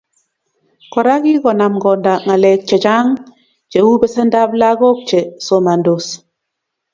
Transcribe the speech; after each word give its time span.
Kora 0.93 1.13
kokikonam 1.23 1.73
konda 1.83 2.13
ngalek 2.25 2.59
chechang 2.69 3.07
cheu 3.71 3.89
besendap 4.01 4.49
lagok 4.61 4.97
che 5.09 5.19
somandos 5.45 6.05